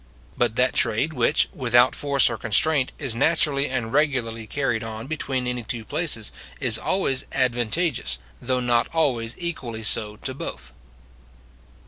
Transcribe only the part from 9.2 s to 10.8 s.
equally so, to both.